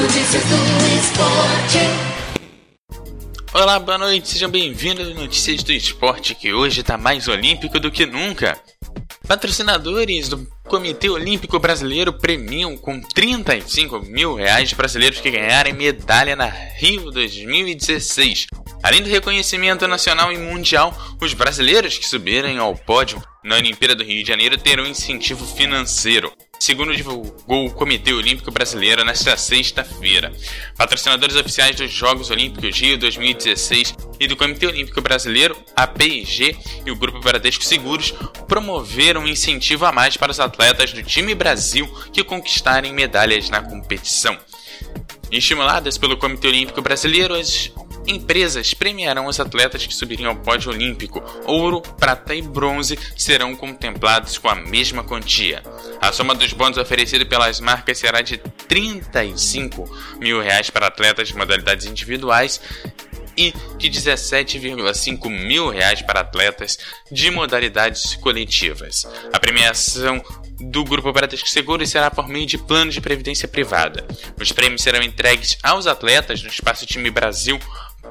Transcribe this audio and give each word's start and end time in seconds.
Notícias 0.00 0.44
do 0.44 0.54
esporte. 0.96 1.78
Olá, 3.52 3.80
boa 3.80 3.98
noite, 3.98 4.28
sejam 4.28 4.48
bem-vindos 4.48 5.08
às 5.08 5.14
Notícias 5.16 5.64
do 5.64 5.72
Esporte, 5.72 6.36
que 6.36 6.52
hoje 6.52 6.82
está 6.82 6.96
mais 6.96 7.26
olímpico 7.26 7.80
do 7.80 7.90
que 7.90 8.06
nunca. 8.06 8.56
Patrocinadores 9.26 10.28
do 10.28 10.46
Comitê 10.68 11.10
Olímpico 11.10 11.58
Brasileiro 11.58 12.12
premiam 12.12 12.76
com 12.76 13.00
35 13.00 13.98
mil 14.02 14.36
reais 14.36 14.72
brasileiros 14.72 15.20
que 15.20 15.32
ganharem 15.32 15.72
medalha 15.72 16.36
na 16.36 16.46
Rio 16.46 17.10
2016. 17.10 18.46
Além 18.80 19.02
do 19.02 19.08
reconhecimento 19.08 19.88
nacional 19.88 20.32
e 20.32 20.38
mundial, 20.38 20.96
os 21.20 21.34
brasileiros 21.34 21.98
que 21.98 22.06
subirem 22.06 22.58
ao 22.58 22.76
pódio 22.76 23.20
na 23.42 23.56
Olimpíada 23.56 23.96
do 23.96 24.04
Rio 24.04 24.22
de 24.22 24.28
Janeiro 24.28 24.56
terão 24.56 24.86
incentivo 24.86 25.44
financeiro 25.44 26.32
segundo 26.68 26.94
divulgou 26.94 27.64
o 27.64 27.70
Comitê 27.70 28.12
Olímpico 28.12 28.50
Brasileiro 28.50 29.02
nesta 29.02 29.38
sexta-feira. 29.38 30.30
Patrocinadores 30.76 31.34
oficiais 31.34 31.74
dos 31.74 31.90
Jogos 31.90 32.28
Olímpicos 32.28 32.78
Rio 32.78 32.98
2016 32.98 33.94
e 34.20 34.26
do 34.26 34.36
Comitê 34.36 34.66
Olímpico 34.66 35.00
Brasileiro, 35.00 35.56
a 35.74 35.86
PIG 35.86 36.54
e 36.84 36.90
o 36.90 36.96
Grupo 36.96 37.20
Bradesco 37.20 37.64
Seguros 37.64 38.12
promoveram 38.46 39.22
um 39.22 39.26
incentivo 39.26 39.86
a 39.86 39.92
mais 39.92 40.18
para 40.18 40.30
os 40.30 40.38
atletas 40.38 40.92
do 40.92 41.02
time 41.02 41.34
Brasil 41.34 41.86
que 42.12 42.22
conquistarem 42.22 42.92
medalhas 42.92 43.48
na 43.48 43.62
competição. 43.62 44.38
Estimuladas 45.32 45.96
pelo 45.96 46.18
Comitê 46.18 46.48
Olímpico 46.48 46.82
Brasileiro, 46.82 47.34
as 47.34 47.72
empresas 48.08 48.72
premiarão 48.72 49.26
os 49.26 49.38
atletas 49.38 49.86
que 49.86 49.94
subirem 49.94 50.26
ao 50.26 50.36
pódio 50.36 50.72
olímpico. 50.72 51.22
Ouro, 51.44 51.82
prata 51.82 52.34
e 52.34 52.42
bronze 52.42 52.98
serão 53.16 53.54
contemplados 53.54 54.38
com 54.38 54.48
a 54.48 54.54
mesma 54.54 55.04
quantia. 55.04 55.62
A 56.00 56.10
soma 56.10 56.34
dos 56.34 56.52
bônus 56.52 56.78
oferecida 56.78 57.24
pelas 57.26 57.60
marcas 57.60 57.98
será 57.98 58.22
de 58.22 58.38
35 58.66 60.16
mil 60.18 60.40
reais 60.40 60.70
para 60.70 60.86
atletas 60.86 61.28
de 61.28 61.36
modalidades 61.36 61.86
individuais 61.86 62.60
e 63.36 63.52
de 63.76 63.88
17,5 63.88 65.28
mil 65.28 65.70
reais 65.70 66.02
para 66.02 66.20
atletas 66.20 66.76
de 67.10 67.30
modalidades 67.30 68.16
coletivas. 68.16 69.06
A 69.32 69.38
premiação 69.38 70.20
do 70.60 70.82
Grupo 70.84 71.12
Bradesco 71.12 71.48
Seguros 71.48 71.88
será 71.88 72.10
por 72.10 72.28
meio 72.28 72.46
de 72.46 72.58
plano 72.58 72.90
de 72.90 73.00
previdência 73.00 73.46
privada. 73.46 74.04
Os 74.40 74.50
prêmios 74.50 74.82
serão 74.82 75.00
entregues 75.02 75.56
aos 75.62 75.86
atletas 75.86 76.42
no 76.42 76.48
Espaço 76.48 76.84
Time 76.84 77.10
Brasil 77.10 77.60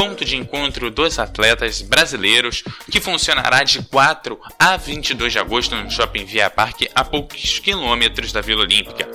ponto 0.00 0.24
de 0.24 0.34
encontro 0.34 0.90
dos 0.90 1.18
atletas 1.18 1.82
brasileiros, 1.82 2.64
que 2.90 3.02
funcionará 3.02 3.62
de 3.62 3.82
4 3.82 4.40
a 4.58 4.74
22 4.78 5.30
de 5.30 5.38
agosto 5.38 5.76
no 5.76 5.90
Shopping 5.90 6.24
Via 6.24 6.48
Parque, 6.48 6.88
a 6.94 7.04
poucos 7.04 7.58
quilômetros 7.58 8.32
da 8.32 8.40
Vila 8.40 8.62
Olímpica. 8.62 9.06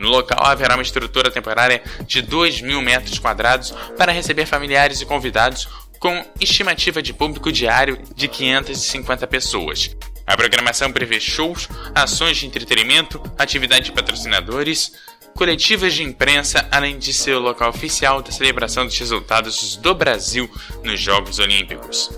No 0.00 0.08
local 0.08 0.44
haverá 0.44 0.74
uma 0.74 0.82
estrutura 0.82 1.30
temporária 1.30 1.80
de 2.04 2.20
2 2.20 2.62
mil 2.62 2.82
metros 2.82 3.20
quadrados 3.20 3.70
para 3.96 4.10
receber 4.10 4.44
familiares 4.44 5.00
e 5.00 5.06
convidados, 5.06 5.68
com 6.00 6.26
estimativa 6.40 7.00
de 7.00 7.14
público 7.14 7.52
diário 7.52 7.96
de 8.16 8.26
550 8.26 9.28
pessoas. 9.28 9.96
A 10.26 10.36
programação 10.36 10.90
prevê 10.90 11.20
shows, 11.20 11.68
ações 11.94 12.38
de 12.38 12.46
entretenimento, 12.46 13.22
atividade 13.38 13.84
de 13.84 13.92
patrocinadores, 13.92 14.90
coletivas 15.34 15.94
de 15.94 16.02
imprensa, 16.02 16.66
além 16.70 16.98
de 16.98 17.12
ser 17.12 17.34
o 17.34 17.40
local 17.40 17.70
oficial 17.70 18.22
da 18.22 18.30
celebração 18.30 18.86
dos 18.86 18.96
resultados 18.96 19.76
do 19.76 19.94
Brasil 19.94 20.48
nos 20.82 21.00
Jogos 21.00 21.38
Olímpicos. 21.38 22.10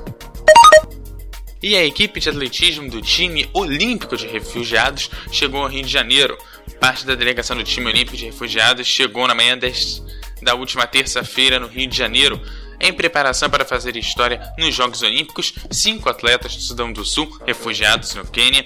E 1.62 1.74
a 1.74 1.84
equipe 1.84 2.20
de 2.20 2.28
atletismo 2.28 2.88
do 2.90 3.00
time 3.00 3.48
olímpico 3.54 4.16
de 4.16 4.26
refugiados 4.26 5.10
chegou 5.32 5.62
ao 5.62 5.68
Rio 5.68 5.82
de 5.82 5.90
Janeiro. 5.90 6.36
Parte 6.78 7.06
da 7.06 7.14
delegação 7.14 7.56
do 7.56 7.64
time 7.64 7.86
olímpico 7.86 8.16
de 8.16 8.26
refugiados 8.26 8.86
chegou 8.86 9.26
na 9.26 9.34
manhã 9.34 9.58
da 10.42 10.54
última 10.54 10.86
terça-feira 10.86 11.58
no 11.58 11.66
Rio 11.66 11.88
de 11.88 11.96
Janeiro. 11.96 12.40
Em 12.78 12.92
preparação 12.92 13.48
para 13.48 13.64
fazer 13.64 13.96
história 13.96 14.38
nos 14.58 14.74
Jogos 14.74 15.00
Olímpicos, 15.00 15.54
cinco 15.70 16.10
atletas 16.10 16.54
do 16.54 16.60
Sudão 16.60 16.92
do 16.92 17.04
Sul, 17.06 17.40
refugiados 17.46 18.14
no 18.14 18.26
Quênia, 18.26 18.62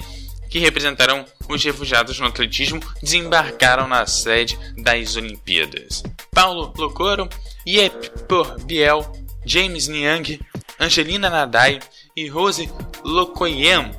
que 0.50 0.58
representarão 0.58 1.24
os 1.48 1.64
refugiados 1.64 2.18
no 2.18 2.26
atletismo, 2.26 2.80
desembarcaram 3.00 3.86
na 3.86 4.04
sede 4.06 4.58
das 4.76 5.16
Olimpíadas. 5.16 6.02
Paulo 6.32 6.72
Locoro, 6.76 7.28
Yep 7.66 8.10
Por 8.28 8.58
Biel, 8.64 9.10
James 9.46 9.88
Niang, 9.88 10.40
Angelina 10.78 11.30
Nadai 11.30 11.78
e 12.16 12.26
Rose 12.28 12.70
Lokoyem 13.04 13.92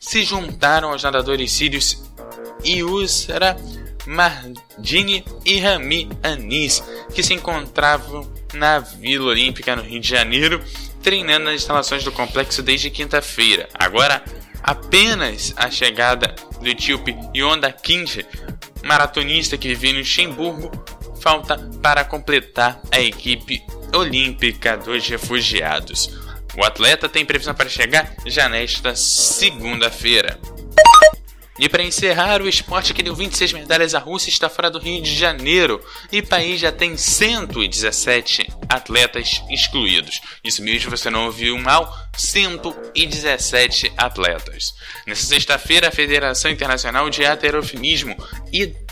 se 0.00 0.22
juntaram 0.22 0.90
aos 0.90 1.02
nadadores 1.02 1.52
sírios 1.52 2.02
Yusra 2.64 3.56
Mardini 4.06 5.24
e 5.44 5.58
Rami 5.60 6.08
Anis, 6.22 6.82
que 7.14 7.22
se 7.22 7.34
encontravam 7.34 8.30
na 8.52 8.78
Vila 8.78 9.30
Olímpica 9.30 9.74
no 9.74 9.82
Rio 9.82 10.00
de 10.00 10.08
Janeiro, 10.08 10.62
treinando 11.02 11.46
nas 11.46 11.56
instalações 11.56 12.04
do 12.04 12.12
complexo 12.12 12.62
desde 12.62 12.90
quinta-feira. 12.90 13.68
Agora, 13.74 14.22
apenas 14.64 15.52
a 15.56 15.70
chegada 15.70 16.34
do 16.60 16.66
etíope 16.66 17.14
Yonda 17.36 17.70
Kinche, 17.70 18.26
maratonista 18.82 19.58
que 19.58 19.68
vive 19.68 19.92
no 19.92 19.98
Luxemburgo, 19.98 20.70
falta 21.20 21.58
para 21.82 22.04
completar 22.04 22.80
a 22.90 22.98
equipe 22.98 23.62
olímpica 23.94 24.76
dos 24.76 25.06
refugiados. 25.06 26.10
O 26.56 26.64
atleta 26.64 27.08
tem 27.08 27.26
previsão 27.26 27.54
para 27.54 27.68
chegar 27.68 28.14
já 28.26 28.48
nesta 28.48 28.96
segunda-feira. 28.96 30.38
E 31.58 31.68
para 31.68 31.84
encerrar, 31.84 32.42
o 32.42 32.48
esporte 32.48 32.92
que 32.92 33.02
deu 33.02 33.14
26 33.14 33.52
medalhas 33.52 33.94
à 33.94 33.98
Rússia 34.00 34.28
está 34.28 34.48
fora 34.48 34.68
do 34.68 34.80
Rio 34.80 35.00
de 35.00 35.14
Janeiro 35.14 35.80
e 36.10 36.18
o 36.18 36.26
país 36.26 36.60
já 36.60 36.72
tem 36.72 36.96
117 36.96 38.52
atletas 38.68 39.40
excluídos. 39.48 40.20
Isso 40.42 40.62
mesmo, 40.62 40.90
você 40.90 41.10
não 41.10 41.26
ouviu 41.26 41.56
mal, 41.58 41.94
117 42.16 43.92
atletas. 43.96 44.74
Nessa 45.06 45.26
sexta-feira, 45.26 45.88
a 45.88 45.92
Federação 45.92 46.50
Internacional 46.50 47.08
de 47.08 47.24
Aterofinismo 47.24 48.16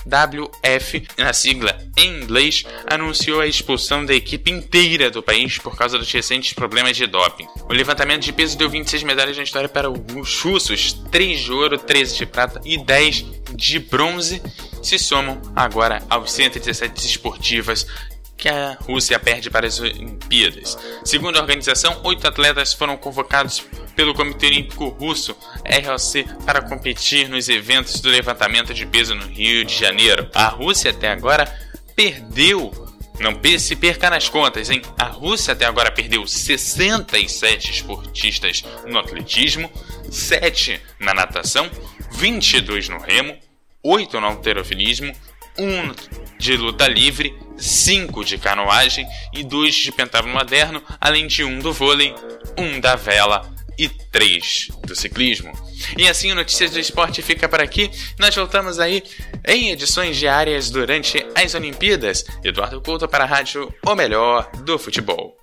IWF, 0.06 1.06
na 1.16 1.32
sigla 1.32 1.78
em 1.96 2.22
inglês, 2.22 2.64
anunciou 2.86 3.40
a 3.40 3.46
expulsão 3.46 4.04
da 4.04 4.14
equipe 4.14 4.50
inteira 4.50 5.10
do 5.10 5.22
país 5.22 5.58
por 5.58 5.76
causa 5.76 5.98
dos 5.98 6.10
recentes 6.10 6.52
problemas 6.52 6.96
de 6.96 7.06
doping. 7.06 7.46
O 7.68 7.72
levantamento 7.72 8.22
de 8.22 8.32
peso 8.32 8.56
deu 8.56 8.68
26 8.68 9.02
medalhas 9.02 9.36
na 9.36 9.42
história 9.42 9.68
para 9.68 9.90
os 9.90 10.40
russos, 10.40 10.92
3 11.10 11.40
de 11.40 11.52
ouro, 11.52 11.78
13 11.78 12.16
de 12.16 12.26
prata 12.26 12.60
e 12.64 12.76
10 12.76 13.24
de 13.54 13.78
bronze, 13.78 14.42
se 14.82 14.98
somam 14.98 15.40
agora 15.54 16.02
aos 16.08 16.32
117 16.32 17.06
esportivas 17.06 17.86
que 18.36 18.48
a 18.48 18.76
Rússia 18.80 19.20
perde 19.20 19.48
para 19.50 19.68
as 19.68 19.78
Olimpíadas. 19.78 20.76
Segundo 21.04 21.36
a 21.36 21.40
organização, 21.40 22.00
oito 22.02 22.26
atletas 22.26 22.72
foram 22.72 22.96
convocados 22.96 23.62
pelo 23.94 24.14
Comitê 24.14 24.46
Olímpico 24.46 24.88
Russo, 24.88 25.36
ROC, 25.64 26.24
para 26.44 26.62
competir 26.62 27.28
nos 27.28 27.48
eventos 27.48 28.00
do 28.00 28.08
levantamento 28.08 28.72
de 28.72 28.86
peso 28.86 29.14
no 29.14 29.26
Rio 29.26 29.64
de 29.64 29.74
Janeiro. 29.74 30.28
A 30.34 30.48
Rússia 30.48 30.90
até 30.90 31.10
agora 31.10 31.46
perdeu 31.94 32.72
não 33.20 33.38
se 33.58 33.76
perca 33.76 34.10
nas 34.10 34.28
contas, 34.28 34.68
hein? 34.68 34.82
A 34.98 35.04
Rússia 35.04 35.52
até 35.52 35.64
agora 35.64 35.92
perdeu 35.92 36.26
67 36.26 37.70
esportistas 37.70 38.64
no 38.86 38.98
atletismo, 38.98 39.70
7 40.10 40.80
na 40.98 41.14
natação, 41.14 41.70
22 42.12 42.88
no 42.88 42.98
remo, 42.98 43.36
8 43.82 44.20
no 44.20 44.26
alterofilismo, 44.26 45.14
1 45.58 46.38
de 46.38 46.56
luta 46.56 46.88
livre, 46.88 47.36
5 47.56 48.24
de 48.24 48.38
canoagem 48.38 49.06
e 49.32 49.44
2 49.44 49.74
de 49.74 49.92
pentágono 49.92 50.34
moderno, 50.34 50.82
além 51.00 51.26
de 51.26 51.44
um 51.44 51.58
do 51.60 51.72
vôlei, 51.72 52.14
um 52.58 52.80
da 52.80 52.96
vela 52.96 53.52
e 53.82 53.88
3 53.88 54.68
do 54.86 54.94
ciclismo. 54.94 55.52
E 55.98 56.06
assim 56.08 56.30
o 56.30 56.36
Notícias 56.36 56.70
do 56.70 56.78
Esporte 56.78 57.20
fica 57.20 57.48
por 57.48 57.60
aqui. 57.60 57.90
Nós 58.16 58.32
voltamos 58.32 58.78
aí 58.78 59.02
em 59.44 59.70
edições 59.70 60.16
diárias 60.16 60.70
durante 60.70 61.26
as 61.34 61.54
Olimpíadas. 61.54 62.24
Eduardo 62.44 62.80
Couto 62.80 63.08
para 63.08 63.24
a 63.24 63.26
rádio 63.26 63.74
O 63.84 63.94
Melhor 63.96 64.48
do 64.64 64.78
Futebol. 64.78 65.36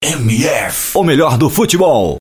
MF, 0.00 0.96
o 0.96 1.02
melhor 1.04 1.36
do 1.36 1.50
futebol. 1.50 2.16